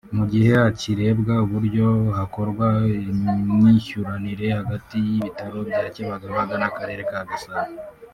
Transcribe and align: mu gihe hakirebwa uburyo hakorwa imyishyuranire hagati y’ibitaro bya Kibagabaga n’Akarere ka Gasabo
mu 0.17 0.23
gihe 0.31 0.49
hakirebwa 0.61 1.33
uburyo 1.45 1.87
hakorwa 2.17 2.67
imyishyuranire 3.57 4.45
hagati 4.59 4.95
y’ibitaro 5.05 5.57
bya 5.67 5.81
Kibagabaga 5.93 6.53
n’Akarere 6.61 7.01
ka 7.11 7.21
Gasabo 7.29 7.71